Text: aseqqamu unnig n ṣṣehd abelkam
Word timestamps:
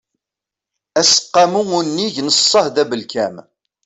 aseqqamu 0.99 1.61
unnig 1.77 2.15
n 2.21 2.29
ṣṣehd 2.39 2.75
abelkam 2.83 3.35